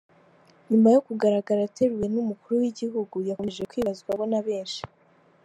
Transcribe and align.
Nyuma 0.69 0.87
yo 0.95 0.99
kugaragara 1.07 1.59
ateruwe 1.65 2.05
n’Umukuru 2.13 2.53
w’Igihugu, 2.61 3.15
yakomeje 3.29 3.63
kwibazwaho 3.71 4.23
na 4.31 4.39
benshi. 4.47 4.81